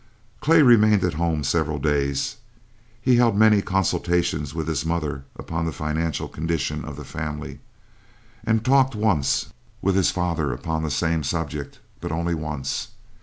Clay 0.39 0.63
remained 0.63 1.03
at 1.03 1.13
home 1.13 1.43
several 1.43 1.77
days. 1.77 2.37
He 2.99 3.17
held 3.17 3.37
many 3.37 3.61
consultations 3.61 4.51
with 4.51 4.67
his 4.67 4.83
mother 4.83 5.25
upon 5.35 5.67
the 5.67 5.71
financial 5.71 6.27
condition 6.27 6.83
of 6.83 6.95
the 6.95 7.05
family, 7.05 7.59
and 8.43 8.65
talked 8.65 8.95
once 8.95 9.53
with 9.79 9.93
his 9.95 10.09
father 10.09 10.53
upon 10.53 10.81
the 10.81 10.89
same 10.89 11.21
subject, 11.21 11.77
but 11.99 12.11
only 12.11 12.33
once. 12.33 12.87